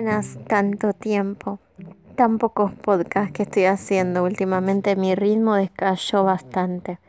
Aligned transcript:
Buenas, 0.00 0.38
tanto 0.46 0.92
tiempo, 0.92 1.58
tan 2.14 2.38
pocos 2.38 2.70
podcasts 2.72 3.32
que 3.32 3.42
estoy 3.42 3.64
haciendo 3.64 4.22
últimamente, 4.22 4.94
mi 4.94 5.16
ritmo 5.16 5.56
descayó 5.56 6.22
bastante. 6.22 7.00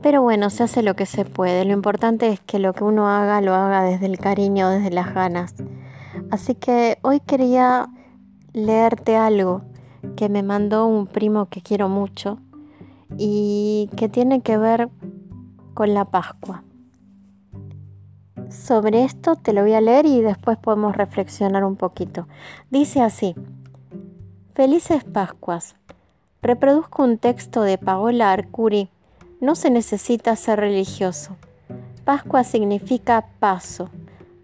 Pero 0.00 0.22
bueno, 0.22 0.48
se 0.48 0.62
hace 0.62 0.84
lo 0.84 0.94
que 0.94 1.06
se 1.06 1.24
puede, 1.24 1.64
lo 1.64 1.72
importante 1.72 2.28
es 2.28 2.38
que 2.38 2.60
lo 2.60 2.72
que 2.72 2.84
uno 2.84 3.08
haga 3.08 3.40
lo 3.40 3.52
haga 3.52 3.82
desde 3.82 4.06
el 4.06 4.18
cariño, 4.18 4.70
desde 4.70 4.90
las 4.90 5.12
ganas. 5.12 5.56
Así 6.30 6.54
que 6.54 6.98
hoy 7.02 7.18
quería 7.18 7.88
leerte 8.52 9.16
algo 9.16 9.62
que 10.14 10.28
me 10.28 10.44
mandó 10.44 10.86
un 10.86 11.08
primo 11.08 11.46
que 11.46 11.62
quiero 11.62 11.88
mucho 11.88 12.38
y 13.18 13.90
que 13.96 14.08
tiene 14.08 14.40
que 14.40 14.56
ver 14.56 14.88
con 15.74 15.94
la 15.94 16.04
Pascua. 16.04 16.62
Sobre 18.54 19.04
esto 19.04 19.36
te 19.36 19.52
lo 19.52 19.62
voy 19.62 19.74
a 19.74 19.80
leer 19.80 20.06
y 20.06 20.22
después 20.22 20.56
podemos 20.56 20.96
reflexionar 20.96 21.64
un 21.64 21.76
poquito. 21.76 22.26
Dice 22.70 23.02
así, 23.02 23.34
Felices 24.54 25.04
Pascuas. 25.04 25.74
Reproduzco 26.40 27.02
un 27.02 27.18
texto 27.18 27.62
de 27.62 27.76
Paola 27.76 28.32
Arcuri. 28.32 28.88
No 29.40 29.54
se 29.54 29.70
necesita 29.70 30.36
ser 30.36 30.60
religioso. 30.60 31.36
Pascua 32.04 32.44
significa 32.44 33.26
paso. 33.40 33.90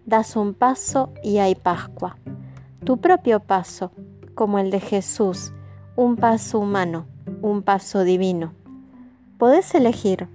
Das 0.05 0.35
un 0.35 0.53
paso 0.53 1.11
y 1.23 1.37
hay 1.37 1.55
Pascua. 1.55 2.17
Tu 2.83 2.97
propio 2.97 3.39
paso, 3.39 3.91
como 4.35 4.59
el 4.59 4.71
de 4.71 4.81
Jesús, 4.81 5.53
un 5.95 6.17
paso 6.17 6.59
humano, 6.59 7.05
un 7.41 7.61
paso 7.63 8.03
divino. 8.03 8.53
Podés 9.37 9.73
elegir 9.73 10.27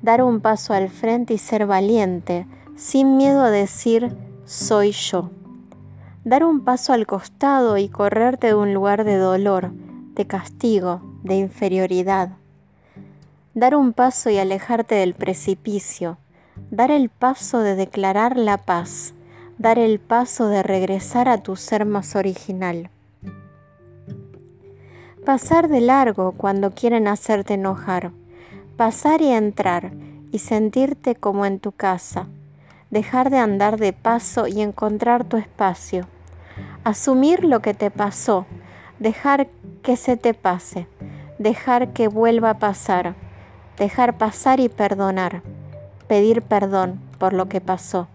dar 0.00 0.22
un 0.22 0.40
paso 0.40 0.72
al 0.74 0.88
frente 0.88 1.34
y 1.34 1.38
ser 1.38 1.66
valiente, 1.66 2.46
sin 2.76 3.16
miedo 3.16 3.42
a 3.42 3.50
decir 3.50 4.14
soy 4.44 4.92
yo. 4.92 5.30
Dar 6.24 6.44
un 6.44 6.64
paso 6.64 6.92
al 6.92 7.06
costado 7.06 7.78
y 7.78 7.88
correrte 7.88 8.48
de 8.48 8.54
un 8.54 8.74
lugar 8.74 9.04
de 9.04 9.16
dolor, 9.16 9.72
de 10.14 10.26
castigo, 10.26 11.00
de 11.22 11.36
inferioridad. 11.36 12.30
Dar 13.54 13.74
un 13.74 13.92
paso 13.92 14.30
y 14.30 14.38
alejarte 14.38 14.94
del 14.94 15.14
precipicio. 15.14 16.18
Dar 16.70 16.90
el 16.90 17.08
paso 17.08 17.60
de 17.60 17.74
declarar 17.74 18.36
la 18.36 18.58
paz. 18.58 19.14
Dar 19.58 19.78
el 19.78 19.98
paso 19.98 20.48
de 20.48 20.62
regresar 20.62 21.28
a 21.28 21.38
tu 21.38 21.56
ser 21.56 21.84
más 21.84 22.14
original. 22.14 22.90
Pasar 25.24 25.68
de 25.68 25.80
largo 25.80 26.32
cuando 26.32 26.70
quieren 26.72 27.08
hacerte 27.08 27.54
enojar. 27.54 28.12
Pasar 28.76 29.22
y 29.22 29.28
entrar 29.28 29.92
y 30.30 30.38
sentirte 30.38 31.14
como 31.14 31.46
en 31.46 31.58
tu 31.58 31.72
casa 31.72 32.26
dejar 32.92 33.30
de 33.30 33.38
andar 33.38 33.78
de 33.78 33.94
paso 33.94 34.46
y 34.46 34.60
encontrar 34.60 35.24
tu 35.24 35.38
espacio. 35.38 36.06
Asumir 36.84 37.42
lo 37.42 37.60
que 37.60 37.72
te 37.72 37.90
pasó, 37.90 38.44
dejar 38.98 39.48
que 39.82 39.96
se 39.96 40.18
te 40.18 40.34
pase, 40.34 40.86
dejar 41.38 41.94
que 41.94 42.06
vuelva 42.06 42.50
a 42.50 42.58
pasar, 42.58 43.14
dejar 43.78 44.18
pasar 44.18 44.60
y 44.60 44.68
perdonar, 44.68 45.42
pedir 46.06 46.42
perdón 46.42 47.00
por 47.18 47.32
lo 47.32 47.48
que 47.48 47.62
pasó. 47.62 48.08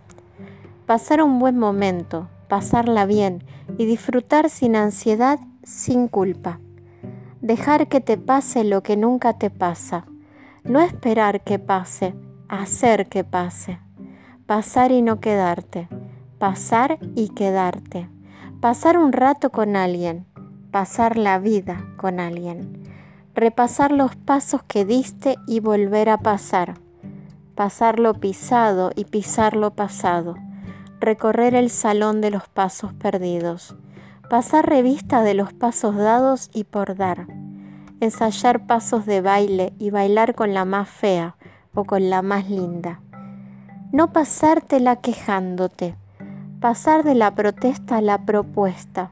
Pasar 0.85 1.23
un 1.23 1.39
buen 1.39 1.57
momento, 1.57 2.29
pasarla 2.47 3.07
bien 3.07 3.43
y 3.79 3.87
disfrutar 3.87 4.51
sin 4.51 4.75
ansiedad, 4.75 5.39
sin 5.63 6.07
culpa. 6.07 6.59
Dejar 7.41 7.87
que 7.87 7.99
te 7.99 8.17
pase 8.17 8.63
lo 8.63 8.83
que 8.83 8.95
nunca 8.95 9.33
te 9.39 9.49
pasa. 9.49 10.05
No 10.63 10.81
esperar 10.81 11.41
que 11.41 11.57
pase, 11.57 12.13
hacer 12.47 13.07
que 13.07 13.23
pase 13.23 13.79
pasar 14.47 14.93
y 14.93 15.01
no 15.01 15.19
quedarte, 15.19 15.89
pasar 16.39 16.99
y 17.15 17.29
quedarte, 17.29 18.09
pasar 18.61 18.97
un 18.97 19.11
rato 19.11 19.49
con 19.49 19.75
alguien, 19.75 20.25
pasar 20.71 21.17
la 21.17 21.37
vida 21.37 21.85
con 21.97 22.21
alguien, 22.21 22.81
repasar 23.35 23.91
los 23.91 24.15
pasos 24.15 24.63
que 24.63 24.85
diste 24.85 25.35
y 25.47 25.59
volver 25.59 26.07
a 26.07 26.19
pasar, 26.19 26.75
pasar 27.55 27.99
lo 27.99 28.13
pisado 28.13 28.91
y 28.95 29.03
pisar 29.03 29.57
lo 29.57 29.71
pasado, 29.71 30.35
recorrer 31.01 31.53
el 31.53 31.69
salón 31.69 32.21
de 32.21 32.31
los 32.31 32.47
pasos 32.47 32.93
perdidos, 32.93 33.75
pasar 34.29 34.65
revista 34.65 35.23
de 35.23 35.33
los 35.33 35.51
pasos 35.51 35.97
dados 35.97 36.49
y 36.53 36.63
por 36.63 36.95
dar, 36.95 37.27
ensayar 37.99 38.65
pasos 38.65 39.05
de 39.05 39.19
baile 39.19 39.73
y 39.77 39.89
bailar 39.89 40.35
con 40.35 40.53
la 40.53 40.63
más 40.63 40.87
fea 40.87 41.35
o 41.73 41.83
con 41.83 42.09
la 42.09 42.21
más 42.21 42.49
linda 42.49 43.01
no 43.91 44.11
pasártela 44.11 44.97
quejándote, 44.97 45.95
pasar 46.59 47.03
de 47.03 47.15
la 47.15 47.31
protesta 47.31 47.97
a 47.97 48.01
la 48.01 48.17
propuesta, 48.17 49.11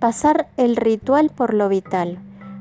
pasar 0.00 0.48
el 0.56 0.74
ritual 0.74 1.30
por 1.30 1.54
lo 1.54 1.68
vital, 1.68 2.18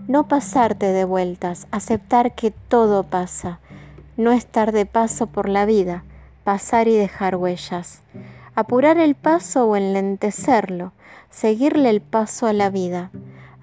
no 0.07 0.27
pasarte 0.27 0.85
de 0.87 1.05
vueltas, 1.05 1.67
aceptar 1.71 2.35
que 2.35 2.51
todo 2.51 3.03
pasa, 3.03 3.59
no 4.15 4.31
estar 4.31 4.71
de 4.71 4.85
paso 4.85 5.25
por 5.25 5.49
la 5.49 5.65
vida, 5.65 6.03
pasar 6.43 6.87
y 6.87 6.95
dejar 6.95 7.35
huellas, 7.35 8.03
apurar 8.53 8.99
el 8.99 9.15
paso 9.15 9.65
o 9.65 9.75
enlentecerlo, 9.75 10.91
seguirle 11.31 11.89
el 11.89 12.01
paso 12.01 12.45
a 12.45 12.53
la 12.53 12.69
vida, 12.69 13.09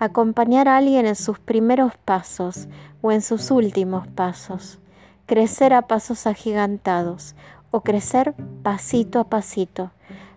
acompañar 0.00 0.66
a 0.66 0.76
alguien 0.76 1.06
en 1.06 1.14
sus 1.14 1.38
primeros 1.38 1.92
pasos 2.04 2.66
o 3.00 3.12
en 3.12 3.22
sus 3.22 3.52
últimos 3.52 4.08
pasos, 4.08 4.80
crecer 5.26 5.72
a 5.72 5.82
pasos 5.82 6.26
agigantados, 6.26 7.36
o 7.72 7.80
crecer 7.80 8.36
pasito 8.62 9.18
a 9.18 9.24
pasito, 9.24 9.90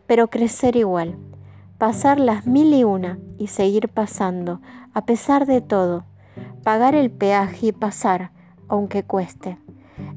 pero 0.07 0.29
crecer 0.29 0.75
igual, 0.75 1.15
pasar 1.77 2.19
las 2.19 2.47
mil 2.47 2.73
y 2.73 2.83
una 2.83 3.19
y 3.37 3.47
seguir 3.47 3.89
pasando, 3.89 4.61
a 4.93 5.05
pesar 5.05 5.45
de 5.45 5.61
todo, 5.61 6.05
pagar 6.63 6.95
el 6.95 7.11
peaje 7.11 7.67
y 7.67 7.71
pasar, 7.71 8.31
aunque 8.67 9.03
cueste, 9.03 9.59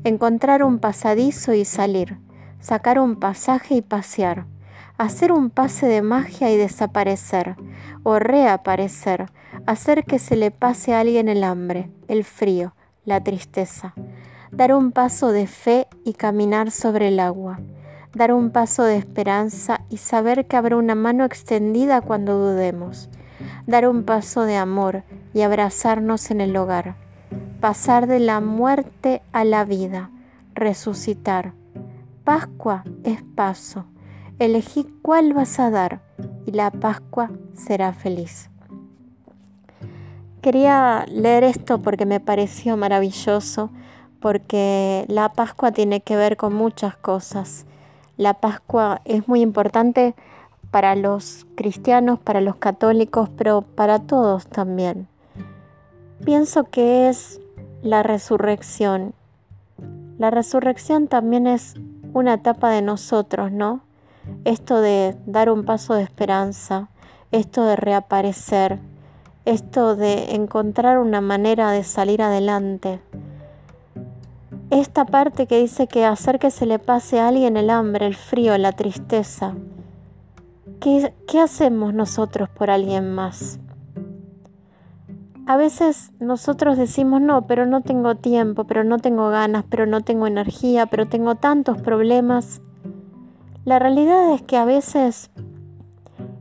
encontrar 0.04 0.62
un 0.62 0.78
pasadizo 0.78 1.52
y 1.52 1.64
salir, 1.64 2.18
sacar 2.60 2.98
un 2.98 3.16
pasaje 3.16 3.74
y 3.74 3.82
pasear, 3.82 4.46
hacer 4.96 5.32
un 5.32 5.50
pase 5.50 5.86
de 5.86 6.02
magia 6.02 6.50
y 6.50 6.56
desaparecer, 6.56 7.56
o 8.04 8.18
reaparecer, 8.18 9.26
hacer 9.66 10.04
que 10.04 10.18
se 10.18 10.36
le 10.36 10.50
pase 10.50 10.94
a 10.94 11.00
alguien 11.00 11.28
el 11.28 11.44
hambre, 11.44 11.90
el 12.06 12.24
frío, 12.24 12.74
la 13.04 13.22
tristeza, 13.22 13.94
dar 14.50 14.74
un 14.74 14.92
paso 14.92 15.32
de 15.32 15.46
fe 15.46 15.86
y 16.04 16.14
caminar 16.14 16.70
sobre 16.70 17.08
el 17.08 17.20
agua, 17.20 17.60
dar 18.14 18.32
un 18.32 18.50
paso 18.50 18.84
de 18.84 18.96
esperanza 18.96 19.82
y 19.90 19.98
saber 19.98 20.46
que 20.46 20.56
habrá 20.56 20.76
una 20.76 20.94
mano 20.94 21.24
extendida 21.24 22.00
cuando 22.00 22.38
dudemos, 22.38 23.08
dar 23.66 23.88
un 23.88 24.04
paso 24.04 24.42
de 24.42 24.56
amor 24.56 25.04
y 25.34 25.42
abrazarnos 25.42 26.30
en 26.30 26.40
el 26.40 26.56
hogar, 26.56 26.96
pasar 27.60 28.06
de 28.06 28.20
la 28.20 28.40
muerte 28.40 29.22
a 29.32 29.44
la 29.44 29.64
vida, 29.64 30.10
resucitar. 30.54 31.52
Pascua 32.24 32.84
es 33.04 33.22
paso, 33.22 33.86
elegí 34.38 34.86
cuál 35.02 35.32
vas 35.32 35.58
a 35.60 35.70
dar 35.70 36.02
y 36.46 36.52
la 36.52 36.70
Pascua 36.70 37.30
será 37.54 37.92
feliz. 37.92 38.50
Quería 40.40 41.04
leer 41.10 41.44
esto 41.44 41.82
porque 41.82 42.06
me 42.06 42.20
pareció 42.20 42.76
maravilloso 42.76 43.70
porque 44.20 45.04
la 45.08 45.30
Pascua 45.30 45.72
tiene 45.72 46.00
que 46.00 46.16
ver 46.16 46.36
con 46.36 46.54
muchas 46.54 46.96
cosas. 46.96 47.66
La 48.16 48.34
Pascua 48.34 49.00
es 49.04 49.28
muy 49.28 49.40
importante 49.40 50.14
para 50.70 50.96
los 50.96 51.46
cristianos, 51.54 52.18
para 52.18 52.40
los 52.40 52.56
católicos, 52.56 53.30
pero 53.36 53.62
para 53.62 54.00
todos 54.00 54.46
también. 54.46 55.08
Pienso 56.24 56.64
que 56.64 57.08
es 57.08 57.40
la 57.82 58.02
resurrección. 58.02 59.14
La 60.18 60.30
resurrección 60.30 61.06
también 61.06 61.46
es 61.46 61.74
una 62.12 62.34
etapa 62.34 62.70
de 62.70 62.82
nosotros, 62.82 63.52
¿no? 63.52 63.80
Esto 64.44 64.80
de 64.80 65.16
dar 65.26 65.48
un 65.48 65.64
paso 65.64 65.94
de 65.94 66.02
esperanza, 66.02 66.88
esto 67.30 67.64
de 67.64 67.76
reaparecer, 67.76 68.80
esto 69.44 69.96
de 69.96 70.34
encontrar 70.34 70.98
una 70.98 71.20
manera 71.20 71.70
de 71.70 71.84
salir 71.84 72.20
adelante 72.20 73.00
esta 74.70 75.06
parte 75.06 75.46
que 75.46 75.60
dice 75.60 75.86
que 75.86 76.04
hacer 76.04 76.38
que 76.38 76.50
se 76.50 76.66
le 76.66 76.78
pase 76.78 77.18
a 77.18 77.28
alguien 77.28 77.56
el 77.56 77.70
hambre, 77.70 78.06
el 78.06 78.14
frío, 78.14 78.56
la 78.58 78.72
tristeza. 78.72 79.54
¿Qué, 80.80 81.14
¿Qué, 81.26 81.40
hacemos 81.40 81.94
nosotros 81.94 82.48
por 82.50 82.70
alguien 82.70 83.14
más? 83.14 83.58
A 85.46 85.56
veces 85.56 86.12
nosotros 86.20 86.76
decimos, 86.76 87.22
no, 87.22 87.46
pero 87.46 87.64
no 87.64 87.80
tengo 87.80 88.16
tiempo, 88.16 88.64
pero 88.64 88.84
no 88.84 88.98
tengo 88.98 89.30
ganas, 89.30 89.64
pero 89.68 89.86
no 89.86 90.02
tengo 90.02 90.26
energía, 90.26 90.84
pero 90.86 91.08
tengo 91.08 91.36
tantos 91.36 91.80
problemas. 91.80 92.60
La 93.64 93.78
realidad 93.78 94.34
es 94.34 94.42
que 94.42 94.58
a 94.58 94.66
veces, 94.66 95.30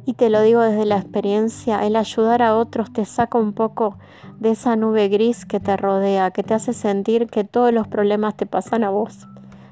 y 0.07 0.13
te 0.13 0.29
lo 0.29 0.41
digo 0.41 0.61
desde 0.61 0.85
la 0.85 0.95
experiencia, 0.95 1.85
el 1.85 1.97
ayudar 1.97 2.41
a 2.41 2.55
otros 2.55 2.93
te 2.93 3.03
saca 3.03 3.37
un 3.37 3.51
poco 3.51 3.97
de 4.39 4.51
esa 4.51 4.77
nube 4.77 5.09
gris 5.09 5.45
que 5.45 5.59
te 5.59 5.75
rodea, 5.75 6.31
que 6.31 6.43
te 6.43 6.53
hace 6.53 6.71
sentir 6.71 7.27
que 7.27 7.43
todos 7.43 7.73
los 7.73 7.89
problemas 7.89 8.37
te 8.37 8.45
pasan 8.45 8.85
a 8.85 8.89
vos. 8.89 9.27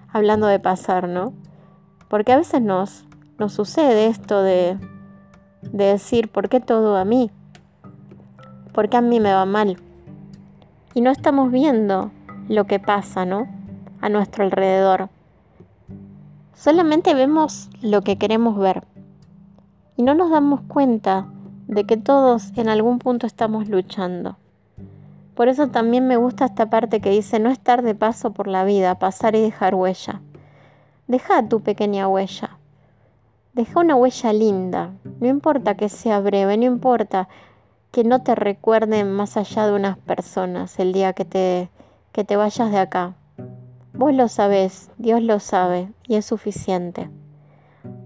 Hablando 0.10 0.48
de 0.48 0.60
pasar, 0.60 1.08
¿no? 1.08 1.32
Porque 2.10 2.34
a 2.34 2.38
veces 2.38 2.62
nos, 2.62 3.06
nos 3.40 3.54
sucede 3.54 4.08
esto 4.08 4.44
de, 4.44 4.78
de 5.62 5.86
decir, 5.86 6.30
¿por 6.30 6.50
qué 6.50 6.60
todo 6.60 6.98
a 6.98 7.06
mí? 7.06 7.32
¿Por 8.74 8.90
qué 8.90 8.98
a 8.98 9.02
mí 9.02 9.22
me 9.22 9.32
va 9.32 9.46
mal? 9.46 9.78
Y 10.94 11.00
no 11.00 11.12
estamos 11.12 11.50
viendo 11.50 12.12
lo 12.50 12.66
que 12.66 12.82
pasa, 12.82 13.24
¿no? 13.24 13.48
A 14.02 14.10
nuestro 14.10 14.44
alrededor. 14.44 15.08
Solamente 16.54 17.14
vemos 17.14 17.70
lo 17.82 18.02
que 18.02 18.18
queremos 18.18 18.58
ver. 18.58 18.84
Y 19.98 20.04
no 20.04 20.14
nos 20.14 20.30
damos 20.30 20.62
cuenta 20.62 21.28
de 21.68 21.86
que 21.86 21.98
todos 21.98 22.52
en 22.58 22.70
algún 22.70 23.00
punto 23.00 23.28
estamos 23.28 23.70
luchando. 23.70 24.38
Por 25.36 25.50
eso 25.50 25.68
también 25.68 26.08
me 26.08 26.18
gusta 26.18 26.46
esta 26.46 26.70
parte 26.70 27.02
que 27.02 27.10
dice 27.10 27.40
no 27.40 27.50
estar 27.50 27.82
de 27.82 27.96
paso 27.96 28.32
por 28.32 28.48
la 28.48 28.64
vida, 28.64 29.00
pasar 29.00 29.36
y 29.36 29.42
dejar 29.42 29.76
huella. 29.76 30.22
Deja 31.08 31.48
tu 31.48 31.62
pequeña 31.62 32.08
huella. 32.08 32.58
Deja 33.54 33.80
una 33.80 33.96
huella 33.96 34.34
linda. 34.34 34.92
No 35.20 35.28
importa 35.28 35.76
que 35.76 35.90
sea 35.90 36.20
breve, 36.20 36.58
no 36.58 36.66
importa 36.66 37.28
que 37.92 38.04
no 38.04 38.22
te 38.24 38.36
recuerden 38.36 39.14
más 39.14 39.38
allá 39.38 39.68
de 39.68 39.74
unas 39.74 39.98
personas 39.98 40.78
el 40.80 40.92
día 40.92 41.14
que 41.14 41.26
te, 41.26 41.70
que 42.12 42.24
te 42.24 42.36
vayas 42.36 42.72
de 42.72 42.80
acá. 42.80 43.16
Vos 43.94 44.14
lo 44.14 44.28
sabés, 44.28 44.92
Dios 44.98 45.22
lo 45.22 45.40
sabe 45.40 45.94
y 46.06 46.16
es 46.16 46.26
suficiente. 46.26 47.10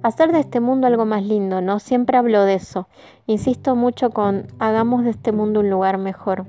Hacer 0.02 0.32
de 0.32 0.40
este 0.40 0.60
mundo 0.60 0.88
algo 0.88 1.06
más 1.06 1.24
lindo, 1.24 1.62
¿no? 1.62 1.80
Siempre 1.80 2.18
hablo 2.18 2.44
de 2.44 2.56
eso. 2.56 2.88
Insisto 3.28 3.76
mucho 3.76 4.12
con 4.12 4.48
hagamos 4.60 5.04
de 5.04 5.10
este 5.10 5.32
mundo 5.32 5.60
un 5.60 5.70
lugar 5.70 5.98
mejor. 5.98 6.46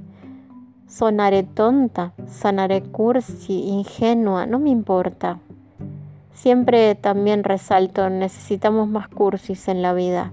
Sonaré 0.86 1.42
tonta, 1.42 2.12
sonaré 2.28 2.82
cursi, 2.82 3.68
ingenua, 3.68 4.46
no 4.46 4.58
me 4.58 4.70
importa. 4.70 5.38
Siempre 6.32 6.94
también 6.94 7.44
resalto, 7.44 8.08
necesitamos 8.08 8.88
más 8.88 9.08
cursis 9.08 9.68
en 9.68 9.82
la 9.82 9.92
vida. 9.92 10.32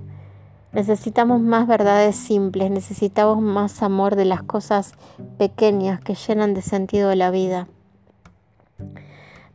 Necesitamos 0.71 1.41
más 1.41 1.67
verdades 1.67 2.15
simples, 2.15 2.69
necesitamos 2.69 3.41
más 3.41 3.81
amor 3.81 4.15
de 4.15 4.25
las 4.25 4.43
cosas 4.43 4.93
pequeñas 5.37 5.99
que 6.01 6.15
llenan 6.15 6.53
de 6.53 6.61
sentido 6.61 7.13
la 7.15 7.31
vida. 7.31 7.67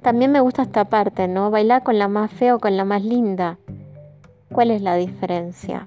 También 0.03 0.33
me 0.33 0.41
gusta 0.41 0.63
esta 0.63 0.87
parte, 0.87 1.29
¿no? 1.29 1.53
Bailar 1.53 1.85
con 1.85 1.97
la 1.97 2.09
más 2.09 2.33
fea 2.33 2.57
o 2.57 2.59
con 2.59 2.77
la 2.77 2.85
más 2.85 3.05
linda. 3.05 3.59
¿Cuál 4.51 4.73
es 4.73 4.83
la 4.83 4.97
diferencia? 4.97 5.87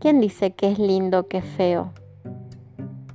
¿Quién 0.00 0.20
dice 0.20 0.50
que 0.50 0.72
es 0.72 0.80
lindo, 0.80 1.28
que 1.28 1.38
es 1.38 1.44
feo? 1.44 1.92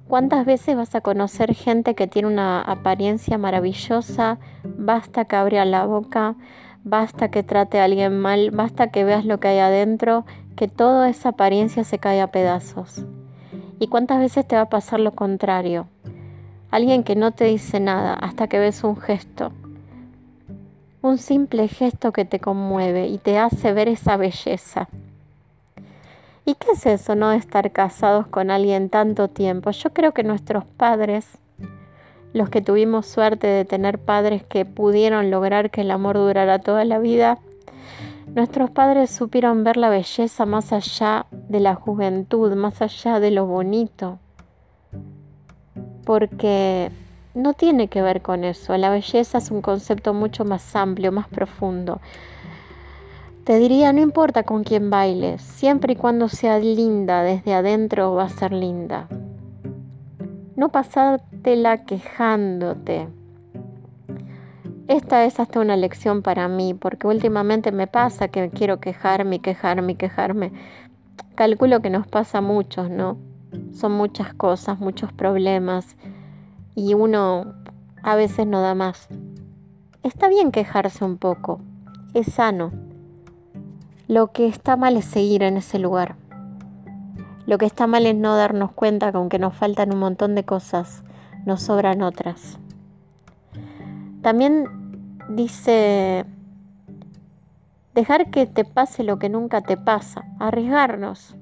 ¿Cuántas 0.08 0.46
veces 0.46 0.78
vas 0.78 0.96
a 0.96 1.02
conocer 1.02 1.54
gente 1.54 1.96
que 1.96 2.08
tiene 2.08 2.30
una 2.30 2.62
apariencia 2.62 3.38
maravillosa? 3.38 4.40
Basta 4.64 5.26
que 5.26 5.36
abra 5.36 5.66
la 5.66 5.86
boca, 5.86 6.36
basta 6.86 7.30
que 7.30 7.44
trate 7.44 7.82
a 7.82 7.84
alguien 7.84 8.18
mal, 8.18 8.52
basta 8.52 8.92
que 8.92 9.04
veas 9.04 9.26
lo 9.26 9.42
que 9.42 9.50
hay 9.50 9.60
adentro, 9.60 10.26
que 10.56 10.70
toda 10.70 11.10
esa 11.10 11.30
apariencia 11.30 11.84
se 11.84 12.00
cae 12.00 12.22
a 12.22 12.32
pedazos. 12.32 13.04
¿Y 13.80 13.88
cuántas 13.88 14.20
veces 14.20 14.48
te 14.48 14.56
va 14.56 14.62
a 14.62 14.70
pasar 14.70 15.02
lo 15.02 15.12
contrario? 15.12 15.88
Alguien 16.72 17.04
que 17.04 17.18
no 17.18 17.32
te 17.32 17.44
dice 17.46 17.82
nada 17.82 18.14
hasta 18.14 18.48
que 18.48 18.60
ves 18.60 18.84
un 18.86 18.96
gesto. 18.96 19.52
Un 21.06 21.20
simple 21.20 21.68
gesto 21.68 22.12
que 22.12 22.26
te 22.26 22.40
conmueve 22.40 23.06
y 23.06 23.20
te 23.20 23.38
hace 23.38 23.74
ver 23.74 23.88
esa 23.90 24.18
belleza. 24.18 24.90
¿Y 26.46 26.56
qué 26.56 26.72
es 26.72 26.88
eso, 26.88 27.14
no 27.14 27.32
estar 27.32 27.72
casados 27.72 28.26
con 28.26 28.50
alguien 28.50 28.90
tanto 28.90 29.28
tiempo? 29.28 29.70
Yo 29.70 29.92
creo 29.94 30.14
que 30.14 30.24
nuestros 30.24 30.66
padres, 30.66 31.38
los 32.34 32.50
que 32.50 32.64
tuvimos 32.64 33.06
suerte 33.06 33.46
de 33.46 33.66
tener 33.66 34.00
padres 34.00 34.44
que 34.46 34.66
pudieron 34.66 35.30
lograr 35.30 35.70
que 35.70 35.82
el 35.82 35.92
amor 35.92 36.16
durara 36.16 36.58
toda 36.58 36.86
la 36.86 36.98
vida, 36.98 37.38
nuestros 38.34 38.72
padres 38.72 39.12
supieron 39.12 39.64
ver 39.64 39.78
la 39.78 39.90
belleza 39.90 40.48
más 40.48 40.74
allá 40.74 41.28
de 41.32 41.60
la 41.60 41.76
juventud, 41.76 42.56
más 42.56 42.82
allá 42.82 43.20
de 43.20 43.30
lo 43.30 43.46
bonito. 43.46 44.18
Porque 46.04 46.90
no 47.36 47.54
tiene 47.54 47.90
que 47.90 48.02
ver 48.02 48.22
con 48.22 48.44
eso. 48.44 48.76
La 48.78 48.90
belleza 48.90 49.38
es 49.38 49.52
un 49.52 49.62
concepto 49.62 50.14
mucho 50.14 50.46
más 50.46 50.76
amplio, 50.76 51.12
más 51.12 51.28
profundo. 51.28 52.00
Te 53.44 53.60
diría, 53.60 53.94
no 53.94 54.02
importa 54.02 54.44
con 54.44 54.64
quién 54.64 54.90
bailes, 54.90 55.42
siempre 55.42 55.94
y 55.94 55.96
cuando 55.96 56.30
sea 56.30 56.58
linda 56.58 57.22
desde 57.22 57.54
adentro 57.54 58.16
va 58.16 58.24
a 58.24 58.30
ser 58.30 58.54
linda. 58.54 59.08
No 60.56 60.70
pasártela 60.70 61.84
quejándote. 61.86 63.08
Esta 64.88 65.26
es 65.26 65.40
hasta 65.40 65.60
una 65.60 65.76
lección 65.76 66.22
para 66.22 66.48
mí, 66.48 66.74
porque 66.74 67.08
últimamente 67.08 67.72
me 67.72 67.88
pasa 67.88 68.30
que 68.30 68.50
quiero 68.50 68.80
quejarme, 68.80 69.42
quejarme, 69.42 69.96
quejarme. 69.96 70.52
Calculo 71.36 71.82
que 71.82 71.90
nos 71.90 72.08
pasa 72.08 72.38
a 72.38 72.42
muchos, 72.42 72.90
¿no? 72.90 73.18
Son 73.74 73.92
muchas 73.92 74.34
cosas, 74.34 74.80
muchos 74.80 75.12
problemas, 75.12 75.96
y 76.76 76.94
uno 76.94 77.56
a 78.04 78.16
veces 78.16 78.46
no 78.46 78.62
da 78.62 78.76
más. 78.76 79.08
Está 80.04 80.28
bien 80.28 80.52
quejarse 80.52 81.04
un 81.04 81.18
poco, 81.18 81.62
es 82.14 82.34
sano 82.34 82.72
lo 84.08 84.32
que 84.32 84.48
está 84.48 84.76
mal 84.76 84.98
es 84.98 85.06
seguir 85.06 85.42
en 85.42 85.58
ese 85.58 85.80
lugar. 85.80 86.16
Lo 87.48 87.58
que 87.58 87.66
está 87.66 87.88
mal 87.88 88.06
es 88.06 88.16
no 88.16 88.36
darnos 88.36 88.72
cuenta 88.72 89.12
que 89.12 89.18
aunque 89.18 89.40
nos 89.40 89.56
faltan 89.56 89.94
un 89.94 90.00
montón 90.00 90.36
de 90.36 90.44
cosas, 90.44 91.04
nos 91.46 91.64
sobran 91.64 92.02
otras. 92.02 92.60
También 94.22 95.10
dice, 95.30 96.26
dejar 97.94 98.30
que 98.30 98.46
te 98.46 98.64
pase 98.64 99.04
lo 99.04 99.18
que 99.18 99.30
nunca 99.30 99.62
te 99.62 99.78
pasa, 99.78 100.24
arriesgarnos, 100.40 101.36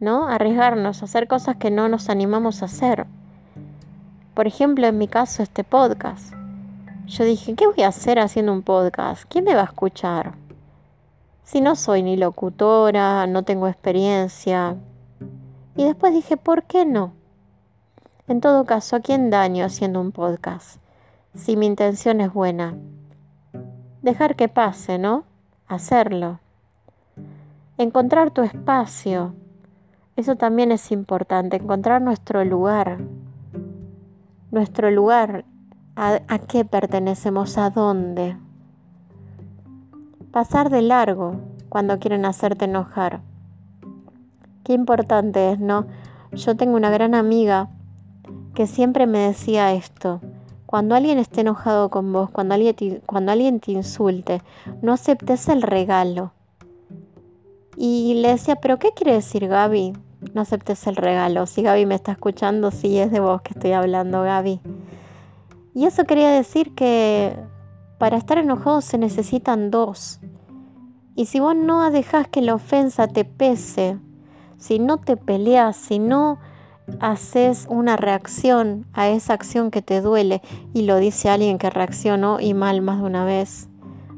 ¿no? 0.00 0.28
Arriesgarnos, 0.28 1.02
hacer 1.02 1.28
cosas 1.28 1.56
que 1.56 1.70
no 1.70 1.88
nos 1.88 2.08
animamos 2.08 2.62
a 2.62 2.66
hacer. 2.66 3.06
Por 4.34 4.46
ejemplo, 4.46 4.86
en 4.86 4.98
mi 4.98 5.08
caso, 5.08 5.42
este 5.42 5.64
podcast. 5.64 6.34
Yo 7.06 7.24
dije, 7.24 7.54
¿qué 7.54 7.66
voy 7.66 7.82
a 7.82 7.88
hacer 7.88 8.18
haciendo 8.18 8.52
un 8.52 8.62
podcast? 8.62 9.24
¿Quién 9.28 9.44
me 9.44 9.54
va 9.54 9.62
a 9.62 9.64
escuchar? 9.64 10.34
si 11.44 11.60
no 11.60 11.76
soy 11.76 12.02
ni 12.02 12.16
locutora, 12.16 13.26
no 13.26 13.44
tengo 13.44 13.68
experiencia? 13.68 14.76
Y 15.76 15.84
después 15.84 16.12
dije, 16.12 16.36
¿por 16.36 16.64
qué 16.64 16.86
no? 16.86 17.12
En 18.26 18.40
todo 18.40 18.64
caso, 18.64 18.96
¿a 18.96 19.00
quién 19.00 19.30
daño 19.30 19.64
haciendo 19.64 20.00
un 20.00 20.10
podcast? 20.10 20.80
Si 21.34 21.56
mi 21.56 21.66
intención 21.66 22.20
es 22.20 22.32
buena. 22.32 22.74
Dejar 24.02 24.36
que 24.36 24.48
pase, 24.48 24.98
¿no? 24.98 25.24
Hacerlo. 25.68 26.40
Encontrar 27.76 28.30
tu 28.30 28.42
espacio. 28.42 29.34
Eso 30.16 30.36
también 30.36 30.72
es 30.72 30.92
importante, 30.92 31.56
encontrar 31.56 32.00
nuestro 32.00 32.44
lugar. 32.44 32.98
Nuestro 34.54 34.88
lugar, 34.92 35.44
a, 35.96 36.20
qué 36.46 36.64
pertenecemos, 36.64 37.58
a 37.58 37.70
dónde 37.70 38.36
pasar 40.30 40.70
de 40.70 40.80
largo 40.80 41.40
cuando 41.68 41.98
quieren 41.98 42.24
hacerte 42.24 42.66
enojar. 42.66 43.20
Qué 44.62 44.72
importante 44.72 45.50
es, 45.50 45.58
¿no? 45.58 45.88
Yo 46.30 46.56
tengo 46.56 46.76
una 46.76 46.90
gran 46.90 47.16
amiga 47.16 47.68
que 48.54 48.68
siempre 48.68 49.08
me 49.08 49.18
decía 49.18 49.72
esto. 49.72 50.20
Cuando 50.66 50.94
alguien 50.94 51.18
esté 51.18 51.40
enojado 51.40 51.90
con 51.90 52.12
vos, 52.12 52.30
cuando 52.30 52.54
alguien 52.54 52.76
te, 52.76 53.00
cuando 53.06 53.32
alguien 53.32 53.58
te 53.58 53.72
insulte, 53.72 54.40
no 54.82 54.92
aceptes 54.92 55.48
el 55.48 55.62
regalo. 55.62 56.30
Y 57.76 58.20
le 58.22 58.28
decía, 58.28 58.54
¿pero 58.54 58.78
qué 58.78 58.92
quiere 58.94 59.14
decir 59.14 59.48
Gaby? 59.48 59.94
No 60.34 60.40
aceptes 60.40 60.84
el 60.88 60.96
regalo. 60.96 61.46
Si 61.46 61.62
Gaby 61.62 61.86
me 61.86 61.94
está 61.94 62.10
escuchando, 62.10 62.72
sí 62.72 62.98
es 62.98 63.12
de 63.12 63.20
vos 63.20 63.40
que 63.42 63.54
estoy 63.54 63.70
hablando, 63.70 64.22
Gaby. 64.22 64.60
Y 65.74 65.86
eso 65.86 66.04
quería 66.04 66.28
decir 66.30 66.74
que 66.74 67.36
para 67.98 68.16
estar 68.16 68.38
enojado 68.38 68.80
se 68.80 68.98
necesitan 68.98 69.70
dos. 69.70 70.18
Y 71.14 71.26
si 71.26 71.38
vos 71.38 71.54
no 71.54 71.88
dejás 71.92 72.26
que 72.26 72.42
la 72.42 72.54
ofensa 72.56 73.06
te 73.06 73.24
pese, 73.24 73.96
si 74.58 74.80
no 74.80 74.98
te 74.98 75.16
peleas, 75.16 75.76
si 75.76 76.00
no 76.00 76.40
haces 76.98 77.66
una 77.70 77.96
reacción 77.96 78.86
a 78.92 79.08
esa 79.08 79.34
acción 79.34 79.70
que 79.70 79.82
te 79.82 80.00
duele, 80.00 80.42
y 80.72 80.82
lo 80.82 80.96
dice 80.96 81.30
alguien 81.30 81.58
que 81.58 81.70
reaccionó 81.70 82.40
y 82.40 82.54
mal 82.54 82.82
más 82.82 82.98
de 82.98 83.04
una 83.04 83.24
vez, 83.24 83.68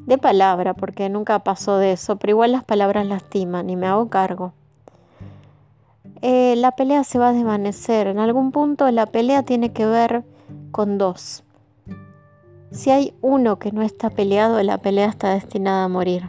de 0.06 0.16
palabra, 0.16 0.72
porque 0.72 1.10
nunca 1.10 1.40
pasó 1.40 1.76
de 1.76 1.92
eso, 1.92 2.16
pero 2.16 2.30
igual 2.30 2.52
las 2.52 2.64
palabras 2.64 3.06
lastiman 3.06 3.68
y 3.68 3.76
me 3.76 3.86
hago 3.86 4.08
cargo. 4.08 4.54
Eh, 6.22 6.54
la 6.56 6.72
pelea 6.72 7.04
se 7.04 7.18
va 7.18 7.28
a 7.28 7.32
desvanecer. 7.32 8.06
En 8.06 8.18
algún 8.18 8.52
punto 8.52 8.90
la 8.90 9.06
pelea 9.06 9.42
tiene 9.42 9.72
que 9.72 9.86
ver 9.86 10.24
con 10.70 10.98
dos. 10.98 11.44
Si 12.70 12.90
hay 12.90 13.14
uno 13.22 13.58
que 13.58 13.72
no 13.72 13.82
está 13.82 14.10
peleado, 14.10 14.62
la 14.62 14.78
pelea 14.78 15.08
está 15.08 15.30
destinada 15.30 15.84
a 15.84 15.88
morir. 15.88 16.28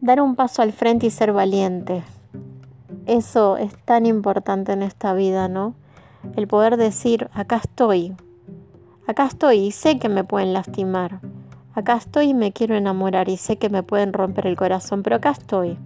Dar 0.00 0.20
un 0.20 0.36
paso 0.36 0.62
al 0.62 0.72
frente 0.72 1.06
y 1.06 1.10
ser 1.10 1.32
valiente. 1.32 2.04
Eso 3.06 3.56
es 3.56 3.76
tan 3.84 4.06
importante 4.06 4.72
en 4.72 4.82
esta 4.82 5.14
vida, 5.14 5.48
¿no? 5.48 5.74
El 6.36 6.48
poder 6.48 6.76
decir, 6.76 7.28
acá 7.32 7.56
estoy, 7.56 8.14
acá 9.06 9.26
estoy 9.26 9.58
y 9.58 9.72
sé 9.72 9.98
que 9.98 10.08
me 10.08 10.24
pueden 10.24 10.52
lastimar. 10.52 11.20
Acá 11.74 11.96
estoy 11.96 12.30
y 12.30 12.34
me 12.34 12.52
quiero 12.52 12.74
enamorar 12.74 13.28
y 13.28 13.36
sé 13.36 13.58
que 13.58 13.68
me 13.68 13.82
pueden 13.82 14.12
romper 14.12 14.46
el 14.46 14.56
corazón, 14.56 15.02
pero 15.02 15.16
acá 15.16 15.30
estoy. 15.30 15.78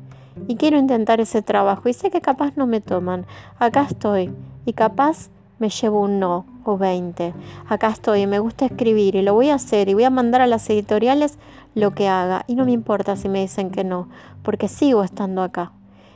Y 0.48 0.56
quiero 0.56 0.78
intentar 0.78 1.20
ese 1.20 1.42
trabajo 1.42 1.88
y 1.88 1.92
sé 1.92 2.10
que 2.10 2.20
capaz 2.20 2.56
no 2.56 2.66
me 2.66 2.80
toman. 2.80 3.26
Acá 3.58 3.86
estoy 3.88 4.32
y 4.64 4.72
capaz 4.72 5.30
me 5.58 5.68
llevo 5.68 6.00
un 6.00 6.18
no 6.18 6.46
o 6.64 6.78
20. 6.78 7.34
Acá 7.68 7.88
estoy 7.88 8.22
y 8.22 8.26
me 8.26 8.38
gusta 8.38 8.66
escribir 8.66 9.14
y 9.14 9.22
lo 9.22 9.34
voy 9.34 9.50
a 9.50 9.56
hacer 9.56 9.88
y 9.88 9.94
voy 9.94 10.04
a 10.04 10.10
mandar 10.10 10.40
a 10.40 10.46
las 10.46 10.68
editoriales 10.70 11.38
lo 11.74 11.92
que 11.92 12.08
haga. 12.08 12.44
Y 12.46 12.54
no 12.54 12.64
me 12.64 12.72
importa 12.72 13.16
si 13.16 13.28
me 13.28 13.40
dicen 13.40 13.70
que 13.70 13.84
no, 13.84 14.08
porque 14.42 14.68
sigo 14.68 15.04
estando 15.04 15.42
acá. 15.42 15.72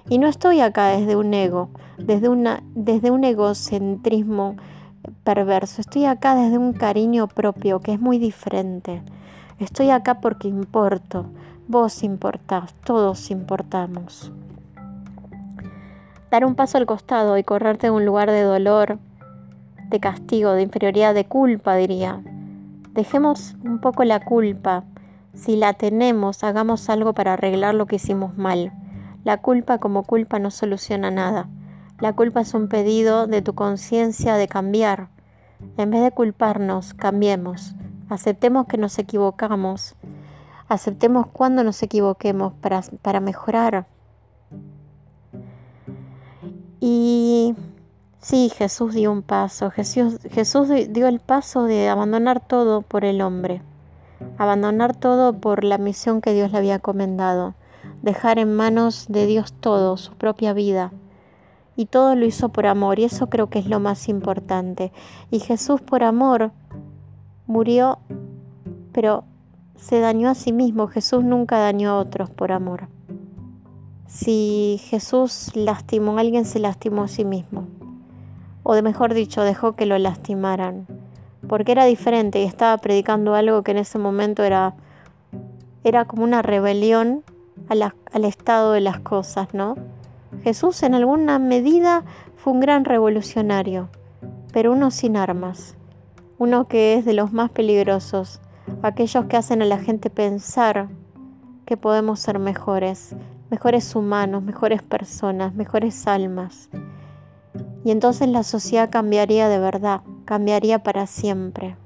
Y 0.09 0.18
no 0.18 0.26
estoy 0.26 0.61
acá 0.61 0.88
desde 0.88 1.16
un 1.16 1.33
ego, 1.33 1.71
desde, 1.99 2.28
una, 2.28 2.62
desde 2.75 3.11
un 3.11 3.25
egocentrismo 3.25 4.56
perverso. 5.25 5.80
Estoy 5.80 6.04
acá 6.04 6.35
desde 6.35 6.59
un 6.59 6.73
cariño 6.73 7.26
propio 7.26 7.80
que 7.80 7.92
es 7.94 8.00
muy 8.00 8.18
diferente. 8.18 9.02
Estoy 9.59 9.90
acá 9.90 10.21
porque 10.21 10.49
importo. 10.49 11.26
Vos 11.66 12.02
importás, 12.02 12.75
todos 12.85 13.30
importamos. 13.30 14.30
Dar 16.30 16.44
un 16.44 16.56
paso 16.56 16.76
al 16.76 16.85
costado 16.85 17.38
y 17.38 17.42
correrte 17.42 17.87
de 17.87 17.90
un 17.90 18.04
lugar 18.04 18.30
de 18.30 18.42
dolor, 18.42 18.99
de 19.88 19.99
castigo, 19.99 20.52
de 20.52 20.61
inferioridad, 20.61 21.14
de 21.14 21.25
culpa, 21.25 21.75
diría. 21.76 22.23
Dejemos 22.92 23.56
un 23.64 23.80
poco 23.80 24.04
la 24.04 24.23
culpa. 24.23 24.85
Si 25.33 25.56
la 25.56 25.73
tenemos, 25.73 26.44
hagamos 26.44 26.90
algo 26.90 27.14
para 27.14 27.33
arreglar 27.33 27.75
lo 27.75 27.87
que 27.87 27.97
hicimos 27.97 28.37
mal. 28.37 28.71
La 29.25 29.38
culpa 29.38 29.78
como 29.78 30.02
culpa 30.02 30.38
no 30.38 30.50
soluciona 30.50 31.11
nada. 31.11 31.49
La 31.99 32.12
culpa 32.12 32.42
es 32.42 32.52
un 32.52 32.68
pedido 32.68 33.26
de 33.26 33.40
tu 33.40 33.54
conciencia 33.54 34.35
de 34.35 34.49
cambiar. 34.49 35.09
En 35.78 35.90
vez 35.90 36.02
de 36.02 36.11
culparnos, 36.11 36.92
cambiemos. 36.92 37.75
Aceptemos 38.11 38.66
que 38.66 38.76
nos 38.76 38.99
equivocamos. 38.99 39.97
Aceptemos 40.75 41.26
cuando 41.28 41.64
nos 41.64 41.83
equivoquemos 41.83 42.52
para, 42.54 42.83
para 43.02 43.21
mejorar. 43.21 43.87
Y 46.81 47.54
sí, 48.21 48.50
Jesús 48.54 48.95
dio 48.95 49.12
un 49.12 49.23
paso. 49.23 49.71
Jesús, 49.71 50.19
Jesús 50.31 50.69
dio 50.90 51.07
el 51.07 51.21
paso 51.21 51.64
de 51.64 51.88
abandonar 51.88 52.47
todo 52.47 52.83
por 52.83 53.04
el 53.04 53.23
hombre. 53.23 53.62
Abandonar 54.37 54.95
todo 54.97 55.33
por 55.33 55.64
la 55.64 55.78
misión 55.78 56.21
que 56.21 56.33
Dios 56.33 56.52
le 56.52 56.59
había 56.59 56.75
encomendado 56.75 57.54
dejar 58.04 58.38
en 58.38 58.54
manos 58.54 59.07
de 59.09 59.26
Dios 59.26 59.52
todo, 59.52 59.97
su 59.97 60.14
propia 60.14 60.52
vida. 60.52 60.93
Y 61.76 61.87
todo 61.87 62.14
lo 62.14 62.25
hizo 62.26 62.50
por 62.50 62.66
amor, 62.66 62.99
y 62.99 63.04
eso 63.04 63.28
creo 63.28 63.49
que 63.49 63.59
es 63.59 63.66
lo 63.66 63.81
más 63.81 64.09
importante. 64.09 64.93
Y 65.31 65.40
Jesús 65.40 65.81
por 65.81 66.04
amor 66.04 66.52
murió, 67.47 67.99
pero 68.93 69.25
se 69.76 70.00
dañó 70.00 70.31
a 70.31 70.35
sí 70.35 70.52
mismo. 70.52 70.88
Jesús 70.88 71.25
nunca 71.25 71.59
dañó 71.59 71.90
a 71.90 71.99
otros 71.99 72.31
por 72.31 72.52
amor. 72.52 72.88
Si 74.07 74.81
Jesús 74.85 75.50
lastimó 75.54 76.16
a 76.16 76.21
alguien, 76.21 76.45
se 76.45 76.59
lastimó 76.59 77.02
a 77.02 77.09
sí 77.09 77.25
mismo. 77.25 77.66
O 78.62 78.75
de 78.75 78.83
mejor 78.83 79.12
dicho, 79.14 79.43
dejó 79.43 79.73
que 79.73 79.87
lo 79.87 79.99
lastimaran. 79.99 80.87
Porque 81.49 81.73
era 81.73 81.85
diferente 81.85 82.40
y 82.40 82.45
estaba 82.45 82.78
predicando 82.78 83.35
algo 83.35 83.62
que 83.62 83.73
en 83.73 83.78
ese 83.78 83.99
momento 83.99 84.43
era, 84.45 84.75
era 85.83 86.04
como 86.04 86.25
una 86.25 86.43
rebelión 86.43 87.23
al 87.69 88.25
estado 88.25 88.73
de 88.73 88.81
las 88.81 89.00
cosas, 89.00 89.52
¿no? 89.52 89.76
Jesús 90.43 90.83
en 90.83 90.95
alguna 90.95 91.38
medida 91.38 92.04
fue 92.37 92.52
un 92.52 92.61
gran 92.61 92.85
revolucionario, 92.85 93.88
pero 94.52 94.73
uno 94.73 94.90
sin 94.90 95.16
armas, 95.16 95.76
uno 96.38 96.69
que 96.69 96.95
es 96.95 97.04
de 97.04 97.14
los 97.14 97.33
más 97.33 97.50
peligrosos, 97.50 98.40
aquellos 98.83 99.26
que 99.26 99.37
hacen 99.37 99.62
a 99.62 99.66
la 99.66 99.78
gente 99.78 100.11
pensar 100.11 100.88
que 101.66 101.76
podemos 101.76 102.21
ser 102.21 102.38
mejores, 102.38 103.14
mejores 103.50 103.94
humanos, 103.94 104.42
mejores 104.42 104.83
personas, 104.83 105.54
mejores 105.54 106.06
almas. 106.06 106.68
Y 107.85 107.90
entonces 107.90 108.28
la 108.28 108.42
sociedad 108.42 108.90
cambiaría 108.90 109.49
de 109.49 109.59
verdad, 109.59 110.02
cambiaría 110.25 110.83
para 110.83 111.06
siempre. 111.06 111.76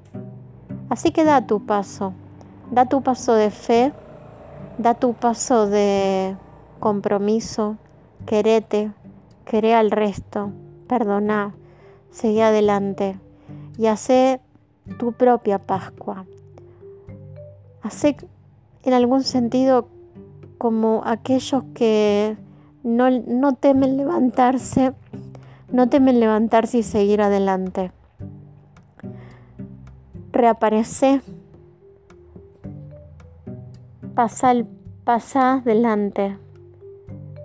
Así 0.89 1.11
que 1.11 1.23
da 1.23 1.45
tu 1.45 1.65
paso, 1.65 2.13
da 2.71 2.85
tu 2.85 3.01
paso 3.03 3.33
de 3.33 3.51
fe 3.51 3.93
Da 4.79 4.93
tu 4.93 5.13
paso 5.13 5.67
de 5.67 6.37
compromiso, 6.79 7.75
querete, 8.25 8.93
queré 9.43 9.75
al 9.75 9.91
resto, 9.91 10.53
perdona, 10.87 11.53
seguí 12.11 12.39
adelante 12.39 13.19
y 13.77 13.87
hace 13.87 14.39
tu 14.97 15.11
propia 15.11 15.59
Pascua. 15.59 16.25
Hace 17.81 18.17
en 18.83 18.93
algún 18.93 19.23
sentido 19.23 19.87
como 20.57 21.01
aquellos 21.05 21.63
que 21.73 22.37
no, 22.83 23.09
no 23.09 23.55
temen 23.55 23.97
levantarse, 23.97 24.93
no 25.71 25.89
temen 25.89 26.19
levantarse 26.19 26.79
y 26.79 26.83
seguir 26.83 27.21
adelante. 27.21 27.91
Reaparece 30.31 31.21
pasa, 34.15 34.53
pasa 35.05 35.53
adelante 35.53 36.37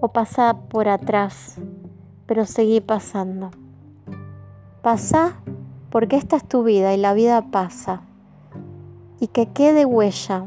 o 0.01 0.09
pasa 0.09 0.59
por 0.69 0.89
atrás, 0.89 1.57
pero 2.27 2.45
seguí 2.45 2.81
pasando. 2.81 3.51
Pasa 4.83 5.41
porque 5.91 6.17
esta 6.17 6.37
es 6.37 6.47
tu 6.47 6.65
vida 6.65 6.93
y 6.93 6.97
la 6.97 7.15
vida 7.15 7.43
pasa. 7.51 8.03
Y 9.21 9.29
que 9.29 9.47
quede 9.47 9.85
huella 9.85 10.45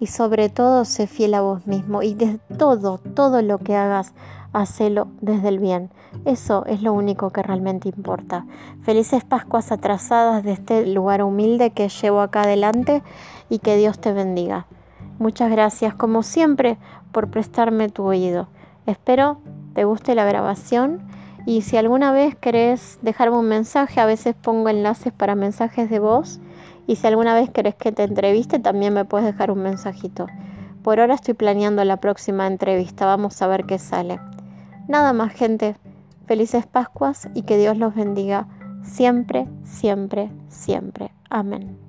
y 0.00 0.06
sobre 0.06 0.48
todo 0.48 0.84
sé 0.84 1.06
fiel 1.06 1.34
a 1.34 1.40
vos 1.40 1.66
mismo 1.66 2.02
y 2.02 2.14
de 2.14 2.38
todo, 2.58 2.98
todo 2.98 3.42
lo 3.42 3.58
que 3.58 3.76
hagas, 3.76 4.12
hacelo 4.52 5.08
desde 5.20 5.48
el 5.48 5.58
bien. 5.58 5.90
Eso 6.24 6.64
es 6.66 6.82
lo 6.82 6.92
único 6.92 7.30
que 7.30 7.42
realmente 7.42 7.88
importa. 7.88 8.46
Felices 8.82 9.24
Pascuas 9.24 9.72
atrasadas 9.72 10.44
de 10.44 10.52
este 10.52 10.86
lugar 10.86 11.22
humilde 11.22 11.70
que 11.70 11.88
llevo 11.88 12.20
acá 12.20 12.42
adelante 12.42 13.02
y 13.48 13.58
que 13.58 13.76
Dios 13.76 13.98
te 13.98 14.12
bendiga. 14.12 14.66
Muchas 15.18 15.50
gracias, 15.50 15.94
como 15.94 16.22
siempre, 16.22 16.76
por 17.12 17.30
prestarme 17.30 17.88
tu 17.88 18.04
oído. 18.04 18.48
Espero 18.86 19.38
te 19.74 19.84
guste 19.84 20.14
la 20.14 20.24
grabación 20.24 21.00
y 21.46 21.62
si 21.62 21.76
alguna 21.76 22.12
vez 22.12 22.36
querés 22.36 22.98
dejarme 23.02 23.38
un 23.38 23.48
mensaje, 23.48 24.00
a 24.00 24.06
veces 24.06 24.34
pongo 24.34 24.68
enlaces 24.68 25.12
para 25.12 25.34
mensajes 25.34 25.90
de 25.90 25.98
voz 25.98 26.40
y 26.86 26.96
si 26.96 27.06
alguna 27.06 27.34
vez 27.34 27.50
querés 27.50 27.74
que 27.74 27.92
te 27.92 28.02
entreviste, 28.02 28.58
también 28.58 28.92
me 28.94 29.04
puedes 29.04 29.26
dejar 29.26 29.50
un 29.50 29.62
mensajito. 29.62 30.26
Por 30.82 31.00
ahora 31.00 31.14
estoy 31.14 31.34
planeando 31.34 31.82
la 31.84 31.98
próxima 31.98 32.46
entrevista, 32.46 33.06
vamos 33.06 33.40
a 33.40 33.46
ver 33.46 33.64
qué 33.64 33.78
sale. 33.78 34.20
Nada 34.88 35.12
más, 35.12 35.32
gente. 35.32 35.76
Felices 36.26 36.66
Pascuas 36.66 37.28
y 37.34 37.42
que 37.42 37.58
Dios 37.58 37.76
los 37.76 37.94
bendiga 37.94 38.48
siempre, 38.82 39.46
siempre, 39.62 40.30
siempre. 40.48 41.10
Amén. 41.28 41.83